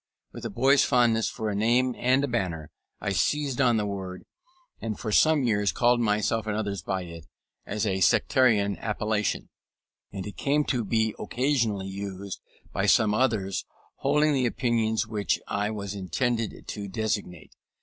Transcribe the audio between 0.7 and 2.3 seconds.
fondness for a name and a